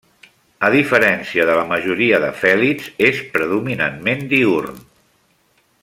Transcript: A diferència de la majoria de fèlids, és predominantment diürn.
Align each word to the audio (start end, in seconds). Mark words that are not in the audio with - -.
A 0.67 0.69
diferència 0.75 1.45
de 1.49 1.57
la 1.59 1.65
majoria 1.73 2.21
de 2.23 2.31
fèlids, 2.45 2.89
és 3.11 3.21
predominantment 3.37 4.27
diürn. 4.33 4.85